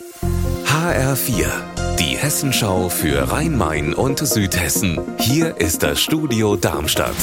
HR4, 0.00 1.48
die 1.98 2.16
Hessenschau 2.16 2.88
für 2.88 3.32
Rhein-Main 3.32 3.94
und 3.94 4.20
Südhessen. 4.20 5.00
Hier 5.18 5.56
ist 5.56 5.82
das 5.82 6.00
Studio 6.00 6.54
Darmstadt. 6.54 7.16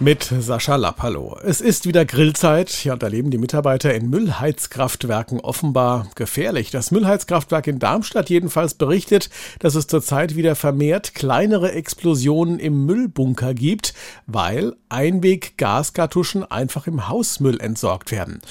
Mit 0.00 0.24
Sascha 0.24 0.76
Lapp, 0.76 1.00
hallo. 1.00 1.38
Es 1.42 1.62
ist 1.62 1.86
wieder 1.86 2.04
Grillzeit. 2.04 2.68
Hier 2.68 2.92
unterleben 2.92 3.30
die 3.30 3.38
Mitarbeiter 3.38 3.94
in 3.94 4.10
Müllheizkraftwerken 4.10 5.40
offenbar 5.40 6.08
gefährlich. 6.14 6.70
Das 6.70 6.90
Müllheizkraftwerk 6.90 7.68
in 7.68 7.78
Darmstadt 7.78 8.28
jedenfalls 8.28 8.74
berichtet, 8.74 9.30
dass 9.60 9.76
es 9.76 9.86
zurzeit 9.86 10.36
wieder 10.36 10.56
vermehrt 10.56 11.14
kleinere 11.14 11.72
Explosionen 11.72 12.58
im 12.58 12.84
Müllbunker 12.84 13.54
gibt, 13.54 13.94
weil 14.26 14.76
Einweg-Gaskartuschen 14.90 16.44
einfach 16.44 16.86
im 16.86 17.08
Hausmüll 17.08 17.58
entsorgt 17.60 18.12
werden. 18.12 18.42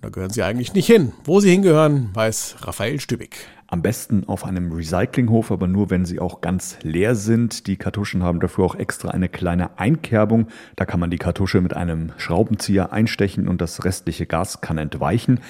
Da 0.00 0.10
gehören 0.10 0.30
sie 0.30 0.42
eigentlich 0.42 0.74
nicht 0.74 0.86
hin. 0.86 1.12
Wo 1.24 1.40
sie 1.40 1.50
hingehören, 1.50 2.10
weiß 2.14 2.56
Raphael 2.60 3.00
Stübig. 3.00 3.48
Am 3.66 3.82
besten 3.82 4.24
auf 4.26 4.44
einem 4.44 4.72
Recyclinghof, 4.72 5.50
aber 5.50 5.66
nur 5.66 5.90
wenn 5.90 6.06
sie 6.06 6.20
auch 6.20 6.40
ganz 6.40 6.78
leer 6.82 7.14
sind. 7.14 7.66
Die 7.66 7.76
Kartuschen 7.76 8.22
haben 8.22 8.40
dafür 8.40 8.64
auch 8.64 8.74
extra 8.76 9.08
eine 9.08 9.28
kleine 9.28 9.78
Einkerbung. 9.78 10.46
Da 10.76 10.86
kann 10.86 11.00
man 11.00 11.10
die 11.10 11.18
Kartusche 11.18 11.60
mit 11.60 11.74
einem 11.74 12.12
Schraubenzieher 12.16 12.92
einstechen 12.92 13.48
und 13.48 13.60
das 13.60 13.84
restliche 13.84 14.24
Gas 14.24 14.60
kann 14.60 14.78
entweichen. 14.78 15.40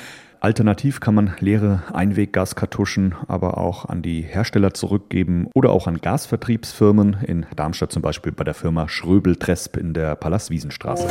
Alternativ 0.40 1.00
kann 1.00 1.14
man 1.14 1.34
leere 1.40 1.82
Einweggaskartuschen 1.92 3.14
aber 3.26 3.58
auch 3.58 3.84
an 3.84 4.02
die 4.02 4.22
Hersteller 4.22 4.72
zurückgeben 4.72 5.48
oder 5.52 5.70
auch 5.70 5.86
an 5.86 6.00
Gasvertriebsfirmen, 6.00 7.18
in 7.26 7.46
Darmstadt 7.54 7.92
zum 7.92 8.02
Beispiel 8.02 8.32
bei 8.32 8.44
der 8.44 8.54
Firma 8.54 8.88
Schröbel-Tresp 8.88 9.76
in 9.76 9.94
der 9.94 10.14
Palast-Wiesenstraße. 10.14 11.08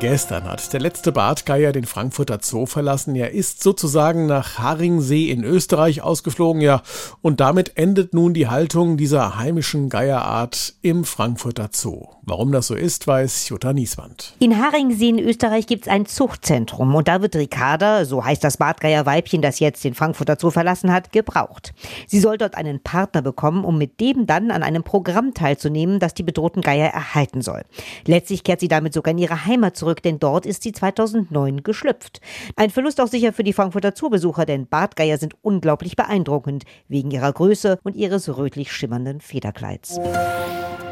Gestern 0.00 0.44
hat 0.44 0.72
der 0.72 0.78
letzte 0.78 1.10
Bartgeier 1.10 1.72
den 1.72 1.84
Frankfurter 1.84 2.38
Zoo 2.40 2.66
verlassen. 2.66 3.16
Er 3.16 3.32
ist 3.32 3.64
sozusagen 3.64 4.26
nach 4.26 4.58
Haringsee 4.58 5.28
in 5.28 5.42
Österreich 5.42 6.02
ausgeflogen, 6.02 6.62
ja. 6.62 6.82
Und 7.20 7.40
damit 7.40 7.76
endet 7.76 8.14
nun 8.14 8.32
die 8.32 8.46
Haltung 8.46 8.96
dieser 8.96 9.36
heimischen 9.36 9.88
Geierart 9.88 10.74
im 10.82 11.04
Frankfurter 11.04 11.70
Zoo. 11.72 12.06
Warum 12.28 12.52
das 12.52 12.68
so 12.68 12.76
ist, 12.76 13.06
weiß 13.06 13.48
Jutta 13.48 13.72
Nieswand. 13.72 14.36
In 14.38 14.56
Haringsee 14.56 15.08
in 15.08 15.18
Österreich 15.18 15.66
gibt 15.66 15.86
es 15.86 15.92
ein 15.92 16.06
Zuchtzentrum 16.06 16.94
und 16.94 17.08
da 17.08 17.20
wird 17.20 17.34
Ricarda, 17.36 18.04
so 18.04 18.24
heißt 18.24 18.44
das 18.44 18.56
Bartgeierweibchen, 18.56 19.42
das 19.42 19.58
jetzt 19.60 19.82
den 19.82 19.94
Frankfurter 19.94 20.36
Zoo 20.38 20.50
verlassen 20.50 20.92
hat, 20.92 21.10
gebraucht. 21.10 21.74
Sie 22.06 22.20
soll 22.20 22.38
dort 22.38 22.54
einen 22.54 22.80
Partner 22.80 23.22
bekommen, 23.22 23.64
um 23.64 23.78
mit 23.78 24.00
dem 24.00 24.26
dann 24.26 24.50
an 24.50 24.62
einem 24.62 24.84
Programm 24.84 25.34
teilzunehmen, 25.34 25.98
das 25.98 26.14
die 26.14 26.22
bedrohten 26.22 26.62
Geier 26.62 26.88
erhalten 26.88 27.42
soll. 27.42 27.62
Letztlich 28.06 28.44
kehrt 28.44 28.60
sie 28.60 28.68
damit 28.68 28.94
sogar 28.94 29.12
in 29.12 29.18
ihre 29.18 29.44
Heimat 29.44 29.76
zurück 29.76 29.88
zurück, 29.88 30.02
denn 30.02 30.18
dort 30.18 30.44
ist 30.44 30.62
sie 30.62 30.72
2009 30.72 31.62
geschlüpft. 31.62 32.20
Ein 32.56 32.70
Verlust 32.70 33.00
auch 33.00 33.08
sicher 33.08 33.32
für 33.32 33.44
die 33.44 33.52
Frankfurter 33.54 33.94
Zoobesucher, 33.94 34.44
denn 34.44 34.66
Bartgeier 34.66 35.16
sind 35.16 35.34
unglaublich 35.42 35.96
beeindruckend, 35.96 36.64
wegen 36.88 37.10
ihrer 37.10 37.32
Größe 37.32 37.78
und 37.84 37.96
ihres 37.96 38.36
rötlich 38.36 38.70
schimmernden 38.72 39.20
Federkleids. 39.20 39.98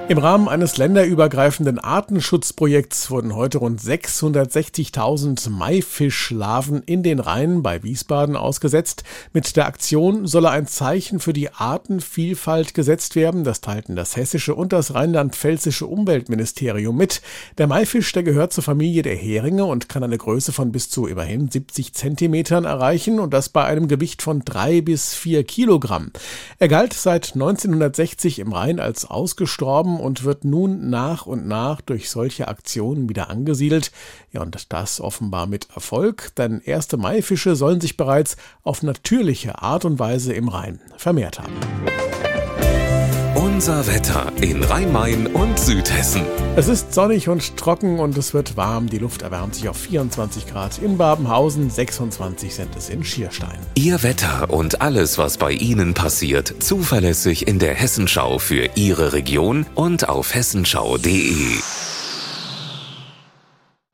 Im 0.08 0.18
Rahmen 0.18 0.48
eines 0.48 0.76
länderübergreifenden 0.76 1.80
Artenschutzprojekts 1.80 3.10
wurden 3.10 3.34
heute 3.34 3.58
rund 3.58 3.80
660.000 3.80 5.50
Maifischlarven 5.50 6.84
in 6.86 7.02
den 7.02 7.18
Rhein 7.18 7.64
bei 7.64 7.82
Wiesbaden 7.82 8.36
ausgesetzt. 8.36 9.02
Mit 9.32 9.56
der 9.56 9.66
Aktion 9.66 10.28
solle 10.28 10.50
ein 10.50 10.68
Zeichen 10.68 11.18
für 11.18 11.32
die 11.32 11.50
Artenvielfalt 11.50 12.72
gesetzt 12.72 13.16
werden. 13.16 13.42
Das 13.42 13.60
teilten 13.60 13.96
das 13.96 14.14
hessische 14.14 14.54
und 14.54 14.72
das 14.72 14.94
rheinland-pfälzische 14.94 15.86
Umweltministerium 15.86 16.96
mit. 16.96 17.20
Der 17.58 17.66
Maifisch, 17.66 18.12
der 18.12 18.22
gehört 18.22 18.52
zur 18.52 18.62
Familie 18.62 19.02
der 19.02 19.16
Heringe 19.16 19.64
und 19.64 19.88
kann 19.88 20.04
eine 20.04 20.18
Größe 20.18 20.52
von 20.52 20.70
bis 20.70 20.88
zu 20.88 21.08
immerhin 21.08 21.50
70 21.50 21.94
Zentimetern 21.94 22.64
erreichen 22.64 23.18
und 23.18 23.34
das 23.34 23.48
bei 23.48 23.64
einem 23.64 23.88
Gewicht 23.88 24.22
von 24.22 24.42
drei 24.44 24.82
bis 24.82 25.14
vier 25.14 25.42
Kilogramm. 25.42 26.12
Er 26.60 26.68
galt 26.68 26.92
seit 26.92 27.32
1960 27.34 28.38
im 28.38 28.52
Rhein 28.52 28.78
als 28.78 29.04
ausgestorben 29.04 29.95
und 30.00 30.24
wird 30.24 30.44
nun 30.44 30.90
nach 30.90 31.26
und 31.26 31.46
nach 31.46 31.80
durch 31.80 32.10
solche 32.10 32.48
Aktionen 32.48 33.08
wieder 33.08 33.30
angesiedelt. 33.30 33.92
Ja, 34.32 34.42
und 34.42 34.72
das 34.72 35.00
offenbar 35.00 35.46
mit 35.46 35.68
Erfolg, 35.74 36.34
denn 36.36 36.60
erste 36.60 36.96
Maifische 36.96 37.56
sollen 37.56 37.80
sich 37.80 37.96
bereits 37.96 38.36
auf 38.62 38.82
natürliche 38.82 39.62
Art 39.62 39.84
und 39.84 39.98
Weise 39.98 40.32
im 40.32 40.48
Rhein 40.48 40.80
vermehrt 40.96 41.38
haben. 41.38 41.95
Unser 43.56 43.86
Wetter 43.86 44.30
in 44.42 44.62
Rhein-Main 44.62 45.28
und 45.28 45.58
Südhessen. 45.58 46.20
Es 46.56 46.68
ist 46.68 46.92
sonnig 46.92 47.30
und 47.30 47.56
trocken 47.56 48.00
und 48.00 48.18
es 48.18 48.34
wird 48.34 48.58
warm. 48.58 48.90
Die 48.90 48.98
Luft 48.98 49.22
erwärmt 49.22 49.54
sich 49.54 49.66
auf 49.70 49.78
24 49.78 50.46
Grad 50.46 50.76
in 50.76 50.98
Babenhausen, 50.98 51.70
26 51.70 52.54
sind 52.54 52.76
es 52.76 52.90
in 52.90 53.02
Schierstein. 53.02 53.56
Ihr 53.74 54.02
Wetter 54.02 54.50
und 54.50 54.82
alles, 54.82 55.16
was 55.16 55.38
bei 55.38 55.52
Ihnen 55.52 55.94
passiert, 55.94 56.52
zuverlässig 56.58 57.48
in 57.48 57.58
der 57.58 57.72
Hessenschau 57.72 58.38
für 58.38 58.68
Ihre 58.74 59.14
Region 59.14 59.64
und 59.74 60.06
auf 60.06 60.34
hessenschau.de. 60.34 61.85